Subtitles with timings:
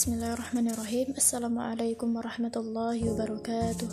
[0.00, 1.12] Bismillahirrahmanirrahim.
[1.12, 3.92] Assalamualaikum warahmatullahi wabarakatuh.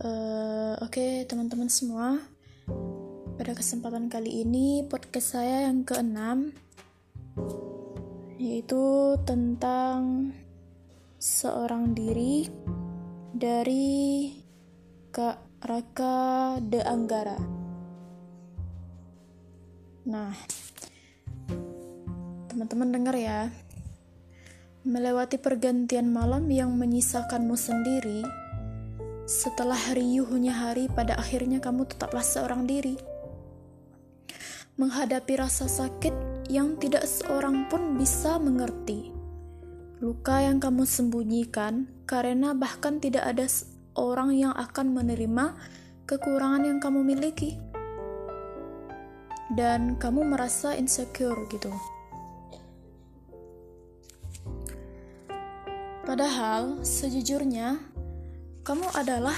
[0.00, 2.24] Uh, Oke okay, teman-teman semua.
[3.36, 6.48] Pada kesempatan kali ini podcast saya yang keenam
[8.40, 10.32] Yaitu tentang
[11.20, 12.48] Seorang diri
[13.36, 14.32] Dari
[15.12, 17.36] Kak Raka De Anggara.
[20.08, 20.32] Nah
[22.48, 23.52] Teman-teman dengar ya
[24.86, 28.22] melewati pergantian malam yang menyisakanmu sendiri,
[29.26, 32.94] setelah riuhnya hari pada akhirnya kamu tetaplah seorang diri.
[34.78, 39.10] Menghadapi rasa sakit yang tidak seorang pun bisa mengerti.
[39.98, 43.50] Luka yang kamu sembunyikan karena bahkan tidak ada
[43.98, 45.58] orang yang akan menerima
[46.06, 47.58] kekurangan yang kamu miliki.
[49.50, 51.74] Dan kamu merasa insecure gitu.
[56.06, 57.82] Padahal, sejujurnya,
[58.62, 59.34] kamu adalah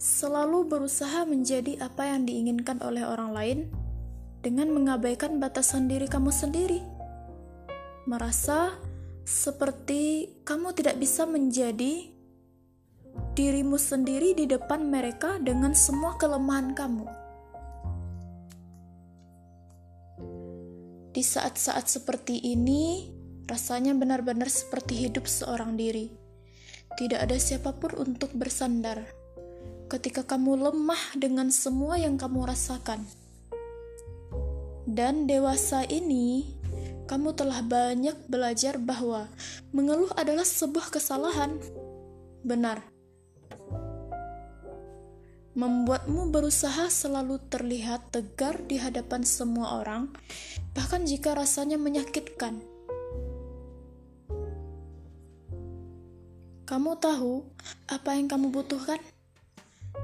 [0.00, 3.58] selalu berusaha menjadi apa yang diinginkan oleh orang lain
[4.40, 6.80] dengan mengabaikan batasan diri kamu sendiri.
[8.08, 8.72] Merasa
[9.28, 12.08] seperti kamu tidak bisa menjadi
[13.36, 17.04] dirimu sendiri di depan mereka dengan semua kelemahan kamu.
[21.12, 23.12] Di saat-saat seperti ini,
[23.50, 26.12] Rasanya benar-benar seperti hidup seorang diri.
[26.94, 29.02] Tidak ada siapa pun untuk bersandar.
[29.88, 33.04] Ketika kamu lemah dengan semua yang kamu rasakan.
[34.88, 36.58] Dan dewasa ini,
[37.06, 39.28] kamu telah banyak belajar bahwa
[39.70, 41.60] mengeluh adalah sebuah kesalahan.
[42.40, 42.80] Benar.
[45.52, 50.08] Membuatmu berusaha selalu terlihat tegar di hadapan semua orang,
[50.72, 52.71] bahkan jika rasanya menyakitkan.
[56.72, 57.44] Kamu tahu
[57.84, 58.96] apa yang kamu butuhkan?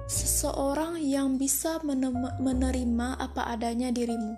[0.04, 4.36] Seseorang yang bisa menerima apa adanya dirimu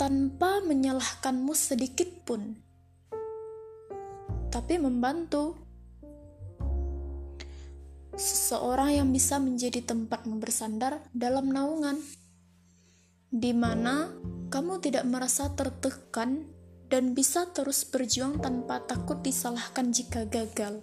[0.00, 2.56] tanpa menyalahkanmu sedikit pun,
[4.48, 5.60] tapi membantu.
[8.16, 12.00] Seseorang yang bisa menjadi tempatmu bersandar dalam naungan,
[13.28, 14.08] di mana
[14.48, 16.48] kamu tidak merasa tertekan
[16.88, 20.80] dan bisa terus berjuang tanpa takut disalahkan jika gagal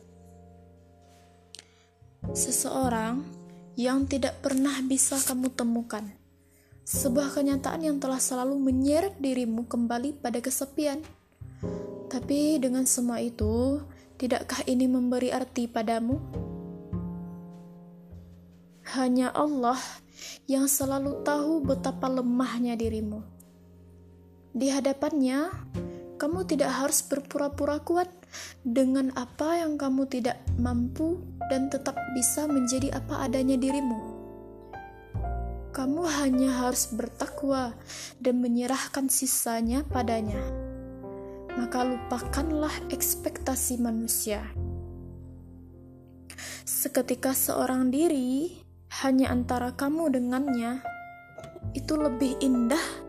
[2.31, 3.27] seseorang
[3.75, 6.07] yang tidak pernah bisa kamu temukan.
[6.83, 11.03] Sebuah kenyataan yang telah selalu menyeret dirimu kembali pada kesepian.
[12.07, 13.83] Tapi dengan semua itu,
[14.15, 16.19] tidakkah ini memberi arti padamu?
[18.93, 19.79] Hanya Allah
[20.45, 23.23] yang selalu tahu betapa lemahnya dirimu.
[24.53, 25.49] Di hadapannya,
[26.23, 28.07] kamu tidak harus berpura-pura kuat
[28.63, 31.19] dengan apa yang kamu tidak mampu
[31.51, 33.99] dan tetap bisa menjadi apa adanya dirimu.
[35.75, 37.75] Kamu hanya harus bertakwa
[38.23, 40.39] dan menyerahkan sisanya padanya.
[41.59, 44.47] Maka lupakanlah ekspektasi manusia.
[46.63, 48.63] Seketika seorang diri
[49.03, 50.79] hanya antara kamu dengannya,
[51.75, 53.02] itu lebih indah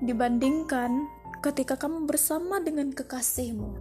[0.00, 1.08] dibandingkan
[1.44, 3.76] ketika kamu bersama dengan kekasihmu.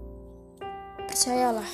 [1.07, 1.67] Percayalah,